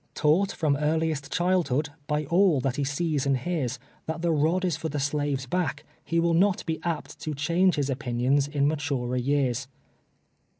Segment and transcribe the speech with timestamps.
[0.15, 3.77] Taught from earliest childhood, by all that he sees and hears,
[4.07, 7.75] that the rod is for the slave's hack, he will not be apt to change
[7.75, 9.67] his opinions in maturer years.